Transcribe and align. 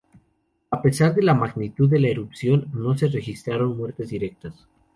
A 0.71 0.81
pesar 0.81 1.13
de 1.13 1.21
la 1.21 1.35
magnitud 1.35 1.87
de 1.87 1.99
la 1.99 2.07
erupción, 2.07 2.67
no 2.73 2.97
se 2.97 3.07
registraron 3.07 3.77
muertes 3.77 4.09
directos. 4.09 4.67